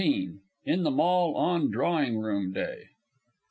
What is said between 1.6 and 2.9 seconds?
DRAWING ROOM DAY.